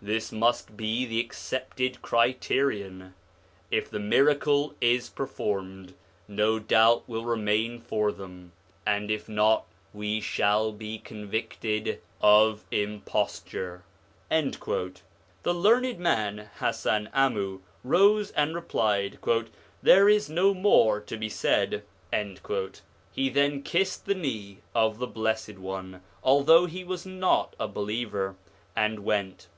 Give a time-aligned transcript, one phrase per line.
[0.00, 3.12] This must be the accepted criterion:
[3.70, 5.92] If the miracle is performed,
[6.26, 8.52] no doubt will remain for them;
[8.86, 13.82] and if not, we shall be convicted of imposture.'
[14.30, 15.02] The
[15.52, 19.18] learned man, Hasan Amu, rose and replied,'
[19.82, 21.82] There is no more to be said';
[23.10, 28.34] he then kissed the knee of the Blessed One although he was not a believer,
[28.74, 29.48] and went.